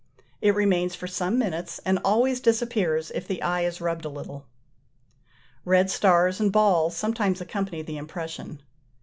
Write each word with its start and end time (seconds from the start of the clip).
It 0.41 0.55
remains 0.55 0.95
for 0.95 1.05
some 1.05 1.37
minutes, 1.37 1.77
and 1.85 1.99
always 2.03 2.39
disappears 2.39 3.11
if 3.13 3.27
the 3.27 3.43
eye 3.43 3.61
is 3.61 3.79
rubbed 3.79 4.03
a 4.03 4.09
little. 4.09 4.47
Red 5.63 5.91
stars 5.91 6.39
and 6.39 6.51
balls 6.51 6.97
sometimes 6.97 7.39
accompany 7.39 7.83
the 7.83 7.97
impression. 7.97 8.63